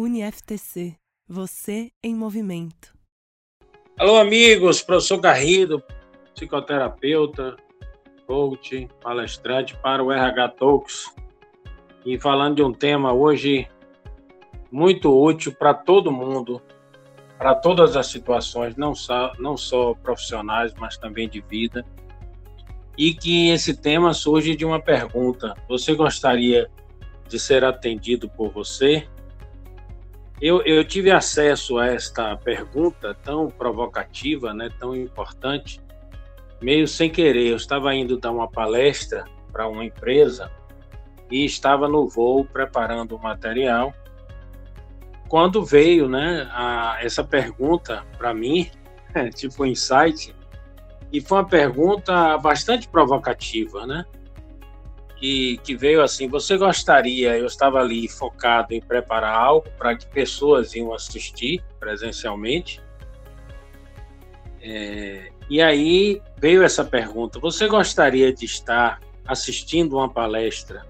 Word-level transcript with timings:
UniFTC. 0.00 0.96
Você 1.28 1.92
em 2.02 2.14
movimento. 2.14 2.94
Alô, 3.98 4.16
amigos. 4.16 4.80
Professor 4.80 5.20
Garrido, 5.20 5.82
psicoterapeuta, 6.34 7.54
coach, 8.26 8.88
palestrante 9.02 9.76
para 9.76 10.02
o 10.02 10.10
RH 10.10 10.48
Talks. 10.50 11.14
E 12.06 12.18
falando 12.18 12.56
de 12.56 12.62
um 12.62 12.72
tema 12.72 13.12
hoje 13.12 13.68
muito 14.72 15.14
útil 15.14 15.52
para 15.52 15.74
todo 15.74 16.10
mundo, 16.10 16.62
para 17.36 17.54
todas 17.54 17.94
as 17.94 18.06
situações, 18.06 18.76
não 18.76 18.94
só, 18.94 19.34
não 19.38 19.54
só 19.54 19.92
profissionais, 19.92 20.72
mas 20.78 20.96
também 20.96 21.28
de 21.28 21.42
vida. 21.42 21.84
E 22.96 23.12
que 23.12 23.50
esse 23.50 23.76
tema 23.76 24.14
surge 24.14 24.56
de 24.56 24.64
uma 24.64 24.80
pergunta: 24.80 25.54
você 25.68 25.94
gostaria 25.94 26.70
de 27.28 27.38
ser 27.38 27.64
atendido 27.64 28.30
por 28.30 28.50
você? 28.50 29.06
Eu, 30.40 30.62
eu 30.62 30.82
tive 30.82 31.10
acesso 31.10 31.76
a 31.76 31.86
esta 31.88 32.34
pergunta 32.34 33.14
tão 33.22 33.48
provocativa, 33.48 34.54
né, 34.54 34.70
tão 34.78 34.96
importante, 34.96 35.80
meio 36.62 36.88
sem 36.88 37.10
querer. 37.10 37.48
Eu 37.48 37.56
estava 37.56 37.94
indo 37.94 38.18
dar 38.18 38.30
uma 38.30 38.50
palestra 38.50 39.24
para 39.52 39.68
uma 39.68 39.84
empresa 39.84 40.50
e 41.30 41.44
estava 41.44 41.86
no 41.86 42.08
voo 42.08 42.44
preparando 42.44 43.16
o 43.16 43.22
material. 43.22 43.92
Quando 45.28 45.62
veio 45.62 46.08
né, 46.08 46.48
a, 46.52 46.96
essa 47.02 47.22
pergunta 47.22 48.02
para 48.16 48.32
mim, 48.32 48.70
tipo 49.36 49.62
um 49.62 49.66
insight, 49.66 50.34
e 51.12 51.20
foi 51.20 51.38
uma 51.38 51.48
pergunta 51.48 52.38
bastante 52.38 52.88
provocativa, 52.88 53.86
né? 53.86 54.06
Que, 55.20 55.58
que 55.58 55.76
veio 55.76 56.02
assim: 56.02 56.26
você 56.26 56.56
gostaria? 56.56 57.36
Eu 57.36 57.46
estava 57.46 57.78
ali 57.78 58.08
focado 58.08 58.72
em 58.72 58.80
preparar 58.80 59.34
algo 59.34 59.68
para 59.76 59.94
que 59.94 60.06
pessoas 60.06 60.74
iam 60.74 60.92
assistir 60.94 61.62
presencialmente. 61.78 62.80
É, 64.62 65.30
e 65.48 65.60
aí 65.60 66.22
veio 66.38 66.62
essa 66.62 66.84
pergunta: 66.84 67.38
você 67.38 67.68
gostaria 67.68 68.32
de 68.32 68.46
estar 68.46 69.00
assistindo 69.26 69.96
uma 69.96 70.08
palestra, 70.08 70.86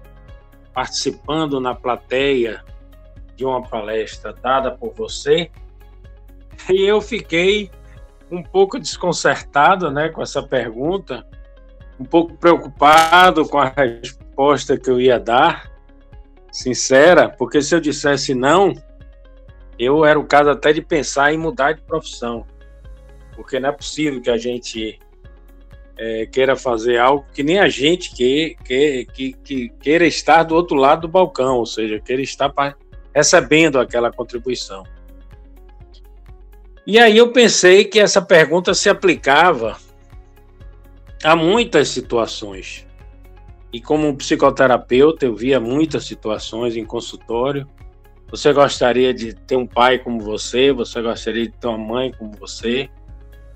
participando 0.73 1.59
na 1.59 1.75
plateia 1.75 2.63
de 3.35 3.43
uma 3.43 3.61
palestra 3.61 4.33
dada 4.33 4.71
por 4.71 4.93
você? 4.93 5.51
E 6.69 6.83
eu 6.83 7.01
fiquei 7.01 7.69
um 8.29 8.41
pouco 8.41 8.79
desconcertado, 8.79 9.91
né, 9.91 10.07
com 10.07 10.21
essa 10.21 10.41
pergunta, 10.41 11.27
um 11.99 12.05
pouco 12.05 12.37
preocupado 12.37 13.45
com 13.47 13.59
a 13.59 13.67
resposta 13.67 14.20
que 14.81 14.89
eu 14.89 14.99
ia 14.99 15.19
dar, 15.19 15.71
sincera, 16.51 17.29
porque 17.29 17.61
se 17.61 17.73
eu 17.73 17.79
dissesse 17.79 18.33
não, 18.33 18.73
eu 19.79 20.05
era 20.05 20.19
o 20.19 20.25
caso 20.25 20.49
até 20.49 20.73
de 20.73 20.81
pensar 20.81 21.33
em 21.33 21.37
mudar 21.37 21.73
de 21.73 21.81
profissão, 21.81 22.45
porque 23.35 23.59
não 23.59 23.69
é 23.69 23.71
possível 23.71 24.21
que 24.21 24.29
a 24.29 24.37
gente 24.37 24.99
é, 25.97 26.25
queira 26.25 26.55
fazer 26.55 26.97
algo 26.97 27.25
que 27.33 27.43
nem 27.43 27.59
a 27.59 27.69
gente 27.69 28.13
que, 28.13 28.55
que, 28.65 29.05
que, 29.13 29.33
que, 29.33 29.69
queira 29.79 30.05
estar 30.05 30.43
do 30.43 30.55
outro 30.55 30.75
lado 30.75 31.01
do 31.01 31.07
balcão, 31.07 31.57
ou 31.57 31.65
seja, 31.65 31.99
queira 31.99 32.21
estar 32.21 32.53
recebendo 33.13 33.79
aquela 33.79 34.11
contribuição. 34.11 34.83
E 36.85 36.97
aí 36.97 37.17
eu 37.17 37.31
pensei 37.31 37.85
que 37.85 37.99
essa 37.99 38.21
pergunta 38.21 38.73
se 38.73 38.89
aplicava 38.89 39.77
a 41.23 41.35
muitas 41.35 41.89
situações. 41.89 42.85
E 43.73 43.79
como 43.79 44.15
psicoterapeuta, 44.15 45.25
eu 45.25 45.35
via 45.35 45.59
muitas 45.59 46.05
situações 46.05 46.75
em 46.75 46.85
consultório. 46.85 47.67
Você 48.29 48.51
gostaria 48.51 49.13
de 49.13 49.33
ter 49.33 49.55
um 49.55 49.67
pai 49.67 49.99
como 49.99 50.19
você, 50.19 50.71
você 50.71 51.01
gostaria 51.01 51.47
de 51.47 51.53
ter 51.53 51.67
uma 51.67 51.77
mãe 51.77 52.11
como 52.11 52.31
você, 52.33 52.89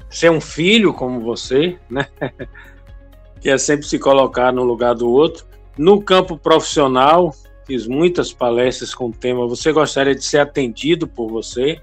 ser 0.10 0.32
um 0.32 0.40
filho 0.40 0.94
como 0.94 1.20
você, 1.22 1.78
né? 1.90 2.08
que 3.42 3.50
é 3.50 3.58
sempre 3.58 3.86
se 3.86 4.00
colocar 4.00 4.52
no 4.52 4.64
lugar 4.64 4.96
do 4.96 5.10
outro. 5.10 5.46
No 5.78 6.02
campo 6.02 6.38
profissional, 6.38 7.34
fiz 7.66 7.86
muitas 7.86 8.32
palestras 8.32 8.94
com 8.94 9.08
o 9.08 9.12
tema 9.12 9.48
Você 9.48 9.72
gostaria 9.72 10.16
de 10.16 10.24
ser 10.24 10.40
atendido 10.40 11.08
por 11.08 11.30
você, 11.30 11.82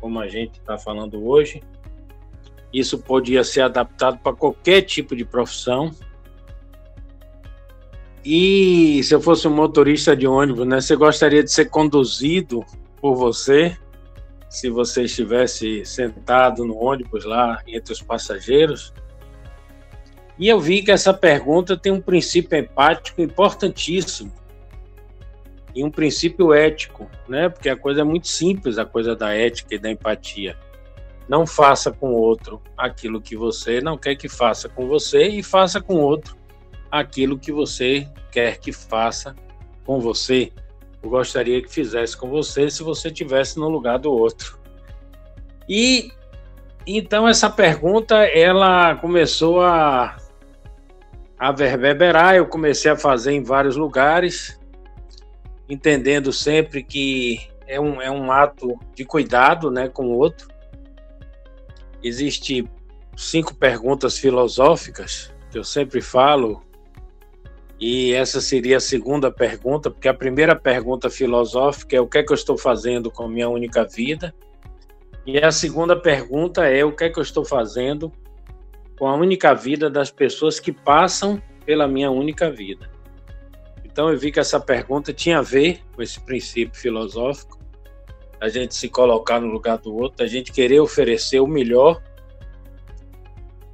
como 0.00 0.18
a 0.18 0.28
gente 0.28 0.58
está 0.58 0.78
falando 0.78 1.22
hoje. 1.26 1.62
Isso 2.72 2.98
podia 2.98 3.44
ser 3.44 3.62
adaptado 3.62 4.18
para 4.18 4.34
qualquer 4.34 4.82
tipo 4.82 5.14
de 5.14 5.24
profissão, 5.24 5.90
e 8.24 9.02
se 9.02 9.14
eu 9.14 9.20
fosse 9.20 9.48
um 9.48 9.54
motorista 9.54 10.14
de 10.14 10.26
ônibus, 10.26 10.66
né, 10.66 10.80
você 10.80 10.94
gostaria 10.94 11.42
de 11.42 11.50
ser 11.50 11.70
conduzido 11.70 12.64
por 13.00 13.14
você, 13.14 13.76
se 14.48 14.68
você 14.68 15.04
estivesse 15.04 15.84
sentado 15.86 16.64
no 16.64 16.76
ônibus 16.76 17.24
lá 17.24 17.62
entre 17.66 17.92
os 17.92 18.02
passageiros? 18.02 18.92
E 20.38 20.48
eu 20.48 20.60
vi 20.60 20.82
que 20.82 20.90
essa 20.90 21.14
pergunta 21.14 21.76
tem 21.76 21.92
um 21.92 22.00
princípio 22.00 22.58
empático 22.58 23.22
importantíssimo 23.22 24.32
e 25.74 25.84
um 25.84 25.90
princípio 25.90 26.52
ético, 26.52 27.08
né? 27.28 27.48
Porque 27.48 27.68
a 27.68 27.76
coisa 27.76 28.00
é 28.00 28.04
muito 28.04 28.26
simples, 28.28 28.76
a 28.76 28.84
coisa 28.84 29.14
da 29.14 29.32
ética 29.32 29.74
e 29.74 29.78
da 29.78 29.90
empatia. 29.90 30.56
Não 31.28 31.46
faça 31.46 31.92
com 31.92 32.10
o 32.10 32.20
outro 32.20 32.60
aquilo 32.76 33.20
que 33.20 33.36
você 33.36 33.80
não 33.80 33.96
quer 33.96 34.16
que 34.16 34.28
faça 34.28 34.68
com 34.68 34.88
você 34.88 35.28
e 35.28 35.42
faça 35.42 35.80
com 35.80 35.94
o 35.96 36.00
outro 36.00 36.39
aquilo 36.90 37.38
que 37.38 37.52
você 37.52 38.08
quer 38.30 38.58
que 38.58 38.72
faça 38.72 39.34
com 39.84 40.00
você. 40.00 40.52
Eu 41.02 41.10
gostaria 41.10 41.62
que 41.62 41.72
fizesse 41.72 42.16
com 42.16 42.28
você 42.28 42.70
se 42.70 42.82
você 42.82 43.10
tivesse 43.10 43.58
no 43.58 43.68
lugar 43.68 43.98
do 43.98 44.12
outro. 44.12 44.58
E 45.68 46.10
então 46.86 47.28
essa 47.28 47.48
pergunta 47.48 48.16
ela 48.16 48.96
começou 48.96 49.62
a 49.62 50.16
a 51.38 51.52
reverberar, 51.52 52.34
eu 52.34 52.46
comecei 52.46 52.90
a 52.90 52.96
fazer 52.96 53.32
em 53.32 53.42
vários 53.42 53.74
lugares, 53.74 54.60
entendendo 55.66 56.34
sempre 56.34 56.82
que 56.82 57.40
é 57.66 57.80
um, 57.80 58.02
é 58.02 58.10
um 58.10 58.30
ato 58.30 58.78
de 58.94 59.06
cuidado 59.06 59.70
né, 59.70 59.88
com 59.88 60.08
o 60.08 60.18
outro. 60.18 60.48
Existem 62.02 62.68
cinco 63.16 63.54
perguntas 63.54 64.18
filosóficas 64.18 65.32
que 65.50 65.56
eu 65.56 65.64
sempre 65.64 66.02
falo 66.02 66.62
e 67.80 68.12
essa 68.12 68.42
seria 68.42 68.76
a 68.76 68.80
segunda 68.80 69.32
pergunta, 69.32 69.90
porque 69.90 70.06
a 70.06 70.12
primeira 70.12 70.54
pergunta 70.54 71.08
filosófica 71.08 71.96
é 71.96 72.00
o 72.00 72.06
que 72.06 72.18
é 72.18 72.22
que 72.22 72.30
eu 72.30 72.34
estou 72.36 72.58
fazendo 72.58 73.10
com 73.10 73.22
a 73.22 73.28
minha 73.28 73.48
única 73.48 73.86
vida? 73.86 74.34
E 75.24 75.38
a 75.38 75.50
segunda 75.50 75.98
pergunta 75.98 76.66
é 76.66 76.84
o 76.84 76.94
que 76.94 77.04
é 77.04 77.08
que 77.08 77.18
eu 77.18 77.22
estou 77.22 77.42
fazendo 77.42 78.12
com 78.98 79.06
a 79.06 79.14
única 79.14 79.54
vida 79.54 79.88
das 79.88 80.10
pessoas 80.10 80.60
que 80.60 80.72
passam 80.72 81.42
pela 81.64 81.88
minha 81.88 82.10
única 82.10 82.50
vida? 82.50 82.90
Então 83.82 84.10
eu 84.10 84.18
vi 84.18 84.30
que 84.30 84.40
essa 84.40 84.60
pergunta 84.60 85.10
tinha 85.14 85.38
a 85.38 85.42
ver 85.42 85.80
com 85.94 86.02
esse 86.02 86.20
princípio 86.20 86.78
filosófico, 86.78 87.58
a 88.38 88.48
gente 88.50 88.74
se 88.74 88.90
colocar 88.90 89.40
no 89.40 89.46
lugar 89.46 89.78
do 89.78 89.94
outro, 89.94 90.22
a 90.22 90.28
gente 90.28 90.52
querer 90.52 90.80
oferecer 90.80 91.40
o 91.40 91.46
melhor. 91.46 92.02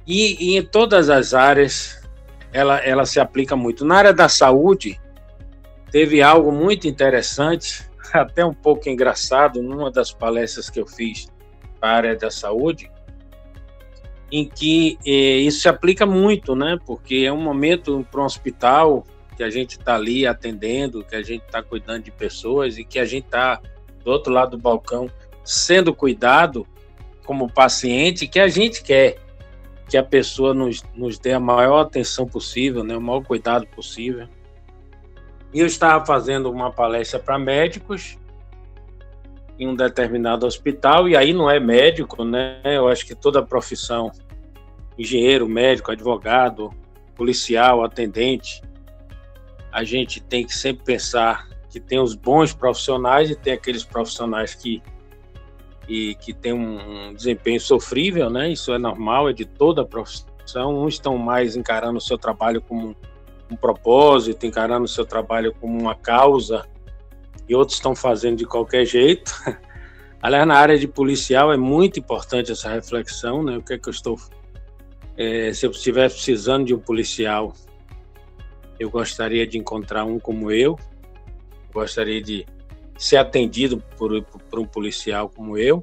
E, 0.05 0.53
e 0.53 0.57
em 0.57 0.63
todas 0.63 1.09
as 1.09 1.33
áreas 1.33 2.06
ela, 2.51 2.77
ela 2.79 3.05
se 3.05 3.19
aplica 3.19 3.55
muito. 3.55 3.85
Na 3.85 3.95
área 3.95 4.13
da 4.13 4.29
saúde, 4.29 4.99
teve 5.91 6.21
algo 6.21 6.51
muito 6.51 6.87
interessante, 6.87 7.87
até 8.13 8.45
um 8.45 8.53
pouco 8.53 8.89
engraçado, 8.89 9.61
numa 9.61 9.91
das 9.91 10.11
palestras 10.11 10.69
que 10.69 10.79
eu 10.79 10.87
fiz 10.87 11.27
para 11.79 11.89
a 11.89 11.95
área 11.95 12.15
da 12.15 12.31
saúde, 12.31 12.91
em 14.31 14.45
que 14.45 14.97
eh, 15.05 15.37
isso 15.39 15.61
se 15.61 15.69
aplica 15.69 16.05
muito, 16.05 16.55
né? 16.55 16.77
Porque 16.85 17.23
é 17.25 17.31
um 17.31 17.41
momento 17.41 18.05
para 18.11 18.21
um 18.21 18.25
hospital 18.25 19.05
que 19.37 19.43
a 19.43 19.49
gente 19.49 19.77
está 19.77 19.95
ali 19.95 20.25
atendendo, 20.25 21.03
que 21.03 21.15
a 21.15 21.21
gente 21.21 21.45
está 21.45 21.61
cuidando 21.61 22.03
de 22.03 22.11
pessoas 22.11 22.77
e 22.77 22.83
que 22.83 22.99
a 22.99 23.05
gente 23.05 23.25
está 23.25 23.61
do 24.03 24.11
outro 24.11 24.33
lado 24.33 24.51
do 24.51 24.57
balcão 24.57 25.09
sendo 25.43 25.93
cuidado 25.93 26.67
como 27.23 27.51
paciente 27.51 28.27
que 28.27 28.39
a 28.39 28.47
gente 28.47 28.81
quer 28.83 29.17
que 29.87 29.97
a 29.97 30.03
pessoa 30.03 30.53
nos, 30.53 30.83
nos 30.93 31.17
dê 31.17 31.33
a 31.33 31.39
maior 31.39 31.79
atenção 31.79 32.27
possível, 32.27 32.83
né, 32.83 32.95
o 32.97 33.01
maior 33.01 33.23
cuidado 33.23 33.65
possível. 33.67 34.27
E 35.53 35.59
eu 35.59 35.65
estava 35.65 36.05
fazendo 36.05 36.51
uma 36.51 36.71
palestra 36.71 37.19
para 37.19 37.39
médicos 37.39 38.17
em 39.57 39.67
um 39.67 39.75
determinado 39.75 40.45
hospital, 40.45 41.07
e 41.07 41.15
aí 41.15 41.33
não 41.33 41.49
é 41.49 41.59
médico, 41.59 42.23
né? 42.23 42.61
Eu 42.63 42.87
acho 42.87 43.05
que 43.05 43.15
toda 43.15 43.41
profissão, 43.41 44.11
engenheiro, 44.97 45.47
médico, 45.47 45.91
advogado, 45.91 46.71
policial, 47.15 47.83
atendente, 47.83 48.61
a 49.71 49.83
gente 49.83 50.21
tem 50.21 50.45
que 50.45 50.53
sempre 50.53 50.83
pensar 50.83 51.47
que 51.69 51.79
tem 51.79 51.99
os 51.99 52.13
bons 52.13 52.53
profissionais 52.53 53.31
e 53.31 53.35
tem 53.35 53.53
aqueles 53.53 53.83
profissionais 53.83 54.53
que 54.53 54.81
e 55.87 56.15
que 56.15 56.33
tem 56.33 56.53
um 56.53 57.13
desempenho 57.13 57.59
sofrível, 57.61 58.29
né? 58.29 58.51
Isso 58.51 58.73
é 58.73 58.77
normal, 58.77 59.29
é 59.29 59.33
de 59.33 59.45
toda 59.45 59.81
a 59.81 59.85
profissão. 59.85 60.83
Uns 60.83 60.95
estão 60.95 61.17
mais 61.17 61.55
encarando 61.55 61.97
o 61.97 62.01
seu 62.01 62.17
trabalho 62.17 62.61
como 62.61 62.95
um 63.49 63.55
propósito, 63.55 64.45
encarando 64.45 64.85
o 64.85 64.87
seu 64.87 65.05
trabalho 65.05 65.53
como 65.53 65.79
uma 65.79 65.95
causa, 65.95 66.65
e 67.47 67.55
outros 67.55 67.77
estão 67.77 67.95
fazendo 67.95 68.37
de 68.37 68.45
qualquer 68.45 68.85
jeito. 68.85 69.31
Aliás, 70.21 70.45
na 70.47 70.55
área 70.55 70.77
de 70.77 70.87
policial 70.87 71.53
é 71.53 71.57
muito 71.57 71.99
importante 71.99 72.51
essa 72.51 72.69
reflexão, 72.69 73.43
né? 73.43 73.57
O 73.57 73.63
que 73.63 73.73
é 73.73 73.77
que 73.77 73.87
eu 73.87 73.91
estou. 73.91 74.17
É, 75.15 75.53
se 75.53 75.65
eu 75.65 75.71
estivesse 75.71 76.15
precisando 76.15 76.65
de 76.65 76.75
um 76.75 76.79
policial, 76.79 77.53
eu 78.79 78.89
gostaria 78.89 79.47
de 79.47 79.57
encontrar 79.57 80.03
um 80.03 80.19
como 80.19 80.51
eu, 80.51 80.77
gostaria 81.73 82.21
de 82.21 82.45
ser 82.97 83.17
atendido 83.17 83.83
por, 83.97 84.21
por 84.23 84.59
um 84.59 84.65
policial 84.65 85.29
como 85.29 85.57
eu. 85.57 85.81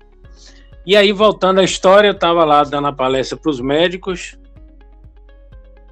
E 0.86 0.96
aí, 0.96 1.12
voltando 1.12 1.60
à 1.60 1.64
história, 1.64 2.08
eu 2.08 2.12
estava 2.12 2.44
lá 2.44 2.62
dando 2.62 2.88
a 2.88 2.92
palestra 2.92 3.38
para 3.38 3.50
os 3.50 3.60
médicos, 3.60 4.38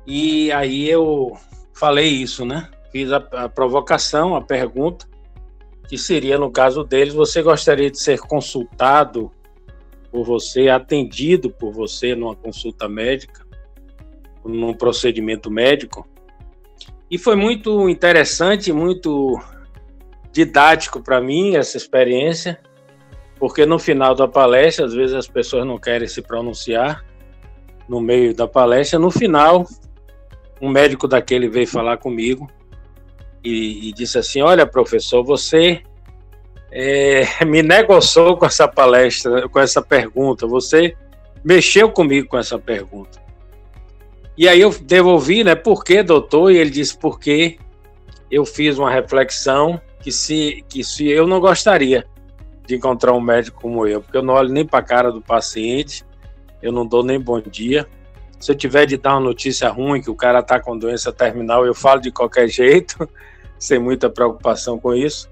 e 0.06 0.50
aí 0.52 0.88
eu 0.88 1.32
falei 1.72 2.08
isso, 2.08 2.44
né? 2.44 2.68
Fiz 2.90 3.10
a, 3.12 3.16
a 3.32 3.48
provocação, 3.48 4.34
a 4.34 4.42
pergunta, 4.42 5.06
que 5.88 5.96
seria, 5.96 6.38
no 6.38 6.50
caso 6.50 6.84
deles, 6.84 7.14
você 7.14 7.42
gostaria 7.42 7.90
de 7.90 7.98
ser 7.98 8.18
consultado 8.20 9.30
por 10.10 10.24
você, 10.24 10.68
atendido 10.68 11.50
por 11.50 11.72
você 11.72 12.14
numa 12.14 12.36
consulta 12.36 12.88
médica, 12.88 13.46
num 14.44 14.74
procedimento 14.74 15.50
médico? 15.50 16.06
E 17.10 17.16
foi 17.16 17.36
muito 17.36 17.88
interessante, 17.88 18.72
muito 18.72 19.38
didático 20.32 21.00
para 21.00 21.20
mim 21.20 21.56
essa 21.56 21.76
experiência, 21.76 22.58
porque 23.38 23.66
no 23.66 23.78
final 23.78 24.14
da 24.14 24.26
palestra, 24.26 24.86
às 24.86 24.94
vezes 24.94 25.14
as 25.14 25.28
pessoas 25.28 25.66
não 25.66 25.78
querem 25.78 26.08
se 26.08 26.22
pronunciar 26.22 27.04
no 27.88 28.00
meio 28.00 28.34
da 28.34 28.48
palestra, 28.48 28.98
no 28.98 29.10
final, 29.10 29.66
um 30.60 30.68
médico 30.68 31.06
daquele 31.06 31.48
veio 31.48 31.66
falar 31.66 31.98
comigo 31.98 32.50
e, 33.44 33.88
e 33.88 33.92
disse 33.92 34.16
assim: 34.18 34.40
Olha, 34.40 34.66
professor, 34.66 35.22
você 35.24 35.82
é, 36.70 37.24
me 37.44 37.62
negociou 37.62 38.36
com 38.36 38.46
essa 38.46 38.66
palestra, 38.66 39.48
com 39.48 39.58
essa 39.58 39.82
pergunta, 39.82 40.46
você 40.46 40.96
mexeu 41.44 41.90
comigo 41.90 42.28
com 42.28 42.38
essa 42.38 42.58
pergunta. 42.58 43.20
E 44.38 44.48
aí 44.48 44.60
eu 44.60 44.70
devolvi, 44.70 45.44
né? 45.44 45.54
Por 45.54 45.84
que, 45.84 46.02
doutor? 46.02 46.52
E 46.52 46.56
ele 46.56 46.70
disse: 46.70 46.96
Porque 46.96 47.58
eu 48.30 48.46
fiz 48.46 48.78
uma 48.78 48.90
reflexão 48.90 49.80
que 50.02 50.10
se, 50.12 50.64
que 50.68 50.82
se 50.82 51.08
eu 51.08 51.26
não 51.26 51.40
gostaria 51.40 52.06
de 52.66 52.76
encontrar 52.76 53.12
um 53.12 53.20
médico 53.20 53.60
como 53.60 53.86
eu, 53.86 54.02
porque 54.02 54.16
eu 54.16 54.22
não 54.22 54.34
olho 54.34 54.48
nem 54.48 54.66
para 54.66 54.80
a 54.80 54.82
cara 54.82 55.10
do 55.10 55.20
paciente, 55.20 56.04
eu 56.60 56.72
não 56.72 56.86
dou 56.86 57.02
nem 57.02 57.18
bom 57.18 57.40
dia. 57.40 57.86
Se 58.38 58.50
eu 58.50 58.56
tiver 58.56 58.86
de 58.86 58.96
dar 58.96 59.14
uma 59.14 59.20
notícia 59.20 59.68
ruim 59.68 60.00
que 60.00 60.10
o 60.10 60.14
cara 60.14 60.40
está 60.40 60.60
com 60.60 60.76
doença 60.76 61.12
terminal, 61.12 61.64
eu 61.64 61.74
falo 61.74 62.00
de 62.00 62.10
qualquer 62.10 62.48
jeito. 62.50 63.08
sem 63.62 63.78
muita 63.78 64.10
preocupação 64.10 64.76
com 64.76 64.92
isso. 64.92 65.30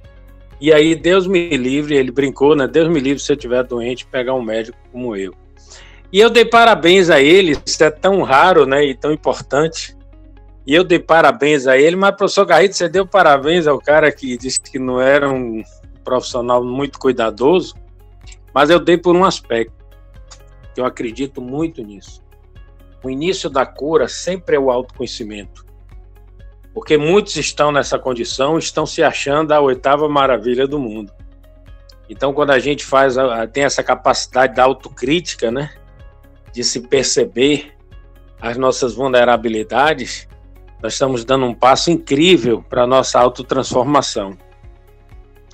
E 0.61 0.73
aí, 0.73 0.95
Deus 0.95 1.27
me 1.27 1.57
livre, 1.57 1.97
ele 1.97 2.13
brincou, 2.13 2.55
né? 2.55 2.69
Deus 2.69 2.89
me 2.89 3.01
livre 3.01 3.21
se 3.21 3.33
eu 3.33 3.35
estiver 3.35 3.65
doente, 3.65 4.07
pegar 4.07 4.35
um 4.35 4.43
médico 4.43 4.79
como 4.93 5.17
eu. 5.17 5.35
E 6.13 6.21
eu 6.21 6.31
dei 6.31 6.45
parabéns 6.45 7.11
a 7.11 7.21
ele, 7.21 7.57
isso 7.65 7.83
é 7.83 7.91
tão 7.91 8.23
raro, 8.23 8.67
né? 8.67 8.85
E 8.85 8.95
tão 8.95 9.13
importante. 9.13 9.97
E 10.71 10.75
eu 10.77 10.85
dei 10.85 11.01
parabéns 11.01 11.67
a 11.67 11.77
ele, 11.77 11.97
mas, 11.97 12.15
professor 12.15 12.47
Garrido, 12.47 12.75
você 12.75 12.89
deu 12.89 13.05
parabéns 13.05 13.67
ao 13.67 13.81
cara 13.81 14.13
que 14.13 14.37
disse 14.37 14.61
que 14.61 14.79
não 14.79 15.01
era 15.01 15.29
um 15.29 15.65
profissional 16.05 16.65
muito 16.65 16.97
cuidadoso, 16.97 17.75
mas 18.55 18.71
eu 18.71 18.79
dei 18.79 18.97
por 18.97 19.17
um 19.17 19.25
aspecto, 19.25 19.75
que 20.73 20.81
eu 20.81 20.85
acredito 20.85 21.43
muito 21.43 21.83
nisso. 21.83 22.23
O 23.03 23.11
início 23.11 23.51
da 23.51 23.67
cura 23.67 24.07
sempre 24.07 24.55
é 24.55 24.61
o 24.61 24.71
autoconhecimento 24.71 25.67
porque 26.73 26.97
muitos 26.97 27.35
estão 27.35 27.73
nessa 27.73 27.99
condição, 27.99 28.57
estão 28.57 28.87
se 28.87 29.03
achando 29.03 29.51
a 29.51 29.61
oitava 29.61 30.09
maravilha 30.09 30.69
do 30.69 30.79
mundo. 30.79 31.13
Então, 32.09 32.33
quando 32.33 32.51
a 32.53 32.61
gente 32.61 32.85
faz, 32.85 33.17
tem 33.53 33.65
essa 33.65 33.83
capacidade 33.83 34.55
da 34.55 34.63
autocrítica, 34.63 35.51
né, 35.51 35.73
de 36.53 36.63
se 36.63 36.87
perceber 36.87 37.73
as 38.41 38.57
nossas 38.57 38.95
vulnerabilidades, 38.95 40.30
nós 40.83 40.95
estamos 40.95 41.25
dando 41.25 41.47
um 41.47 41.55
passo 41.55 41.91
incrível 41.91 42.65
para 42.69 42.85
a 42.85 42.87
nossa 42.87 43.19
autotransformação 43.19 44.37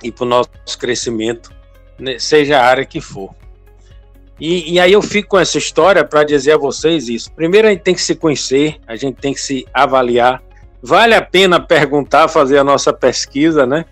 e 0.03 0.11
para 0.11 0.25
o 0.25 0.27
nosso 0.27 0.49
crescimento, 0.79 1.51
né, 1.99 2.19
seja 2.19 2.59
a 2.59 2.65
área 2.65 2.85
que 2.85 3.01
for. 3.01 3.35
E, 4.39 4.73
e 4.73 4.79
aí 4.79 4.93
eu 4.93 5.01
fico 5.01 5.29
com 5.29 5.39
essa 5.39 5.57
história 5.57 6.03
para 6.03 6.23
dizer 6.23 6.53
a 6.53 6.57
vocês 6.57 7.09
isso. 7.09 7.31
Primeiro, 7.31 7.67
a 7.67 7.71
gente 7.71 7.81
tem 7.81 7.95
que 7.95 8.01
se 8.01 8.15
conhecer, 8.15 8.77
a 8.85 8.95
gente 8.95 9.15
tem 9.15 9.33
que 9.33 9.41
se 9.41 9.65
avaliar, 9.73 10.43
Vale 10.81 11.15
a 11.15 11.21
pena 11.21 11.59
perguntar, 11.59 12.27
fazer 12.27 12.59
a 12.59 12.63
nossa 12.63 12.93
pesquisa, 12.93 13.65
né? 13.65 13.85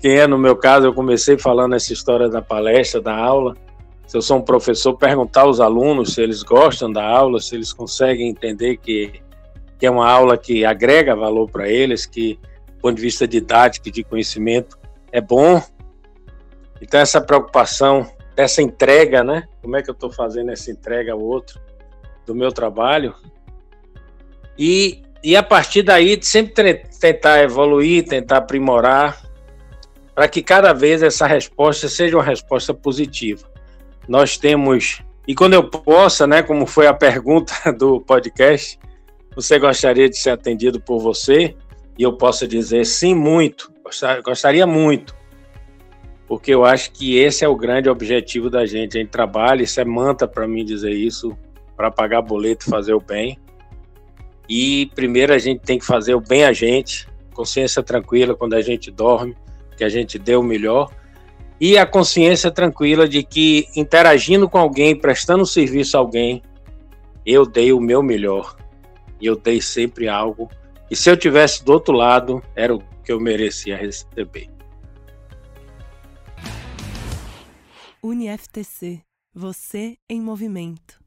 Quem 0.00 0.18
é 0.18 0.26
no 0.26 0.36
meu 0.36 0.56
caso, 0.56 0.86
eu 0.86 0.92
comecei 0.92 1.38
falando 1.38 1.74
essa 1.74 1.92
história 1.92 2.28
da 2.28 2.42
palestra, 2.42 3.00
da 3.00 3.16
aula. 3.16 3.56
Se 4.06 4.16
eu 4.16 4.22
sou 4.22 4.38
um 4.38 4.42
professor, 4.42 4.94
perguntar 4.96 5.42
aos 5.42 5.60
alunos 5.60 6.14
se 6.14 6.20
eles 6.20 6.42
gostam 6.42 6.92
da 6.92 7.04
aula, 7.04 7.40
se 7.40 7.54
eles 7.54 7.72
conseguem 7.72 8.28
entender 8.28 8.76
que, 8.76 9.20
que 9.78 9.86
é 9.86 9.90
uma 9.90 10.08
aula 10.08 10.38
que 10.38 10.64
agrega 10.64 11.14
valor 11.14 11.50
para 11.50 11.68
eles, 11.68 12.06
que, 12.06 12.38
do 12.66 12.80
ponto 12.80 12.96
de 12.96 13.02
vista 13.02 13.26
didático 13.26 13.88
e 13.88 13.90
de 13.90 14.04
conhecimento, 14.04 14.78
é 15.12 15.20
bom. 15.20 15.62
Então, 16.80 17.00
essa 17.00 17.20
preocupação, 17.20 18.10
essa 18.36 18.62
entrega, 18.62 19.22
né? 19.22 19.48
Como 19.62 19.76
é 19.76 19.82
que 19.82 19.90
eu 19.90 19.94
estou 19.94 20.10
fazendo 20.10 20.50
essa 20.50 20.70
entrega 20.70 21.12
ao 21.12 21.20
outro 21.20 21.60
do 22.24 22.34
meu 22.34 22.52
trabalho? 22.52 23.14
E 24.58 25.02
e 25.26 25.34
a 25.34 25.42
partir 25.42 25.82
daí, 25.82 26.16
sempre 26.22 26.84
tentar 27.00 27.42
evoluir, 27.42 28.06
tentar 28.06 28.36
aprimorar, 28.36 29.20
para 30.14 30.28
que 30.28 30.40
cada 30.40 30.72
vez 30.72 31.02
essa 31.02 31.26
resposta 31.26 31.88
seja 31.88 32.16
uma 32.16 32.22
resposta 32.22 32.72
positiva. 32.72 33.44
Nós 34.06 34.36
temos, 34.38 35.02
e 35.26 35.34
quando 35.34 35.54
eu 35.54 35.68
possa, 35.68 36.28
né, 36.28 36.44
como 36.44 36.64
foi 36.64 36.86
a 36.86 36.94
pergunta 36.94 37.52
do 37.76 38.00
podcast, 38.00 38.78
você 39.36 39.58
gostaria 39.58 40.08
de 40.08 40.16
ser 40.16 40.30
atendido 40.30 40.80
por 40.80 40.98
você? 40.98 41.54
E 41.98 42.02
eu 42.02 42.14
posso 42.14 42.48
dizer 42.48 42.86
sim, 42.86 43.14
muito, 43.14 43.70
gostaria 44.24 44.66
muito, 44.66 45.14
porque 46.26 46.52
eu 46.52 46.64
acho 46.64 46.90
que 46.90 47.16
esse 47.18 47.44
é 47.44 47.48
o 47.48 47.54
grande 47.54 47.88
objetivo 47.88 48.48
da 48.48 48.64
gente. 48.64 48.96
A 48.96 49.00
gente 49.00 49.10
trabalha, 49.10 49.62
isso 49.62 49.78
é 49.78 49.84
manta 49.84 50.26
para 50.26 50.48
mim 50.48 50.64
dizer 50.64 50.92
isso, 50.92 51.36
para 51.76 51.90
pagar 51.90 52.22
boleto 52.22 52.66
e 52.66 52.70
fazer 52.70 52.94
o 52.94 53.00
bem. 53.00 53.38
E 54.48 54.90
primeiro 54.94 55.34
a 55.34 55.38
gente 55.38 55.60
tem 55.60 55.78
que 55.78 55.84
fazer 55.84 56.14
o 56.14 56.20
bem 56.20 56.44
a 56.44 56.52
gente, 56.52 57.06
consciência 57.34 57.82
tranquila 57.82 58.34
quando 58.34 58.54
a 58.54 58.62
gente 58.62 58.90
dorme, 58.90 59.36
que 59.76 59.84
a 59.84 59.88
gente 59.88 60.18
deu 60.18 60.40
o 60.40 60.44
melhor. 60.44 60.90
E 61.60 61.76
a 61.76 61.86
consciência 61.86 62.50
tranquila 62.50 63.08
de 63.08 63.22
que 63.22 63.66
interagindo 63.76 64.48
com 64.48 64.58
alguém, 64.58 64.98
prestando 64.98 65.44
serviço 65.44 65.96
a 65.96 66.00
alguém, 66.00 66.42
eu 67.24 67.44
dei 67.44 67.72
o 67.72 67.80
meu 67.80 68.02
melhor. 68.02 68.56
E 69.20 69.26
eu 69.26 69.36
dei 69.36 69.60
sempre 69.60 70.08
algo. 70.08 70.50
E 70.90 70.96
se 70.96 71.10
eu 71.10 71.16
tivesse 71.16 71.64
do 71.64 71.72
outro 71.72 71.94
lado, 71.94 72.42
era 72.54 72.74
o 72.74 72.82
que 73.02 73.12
eu 73.12 73.20
merecia 73.20 73.76
receber. 73.76 74.48
UniFTC. 78.02 79.02
Você 79.34 79.98
em 80.08 80.20
movimento. 80.20 81.05